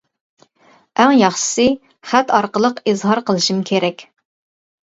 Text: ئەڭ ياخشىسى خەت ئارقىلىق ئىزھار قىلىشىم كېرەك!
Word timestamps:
ئەڭ 1.03 1.11
ياخشىسى 1.17 1.67
خەت 2.13 2.33
ئارقىلىق 2.39 2.81
ئىزھار 2.93 3.25
قىلىشىم 3.29 3.63
كېرەك! 3.73 4.07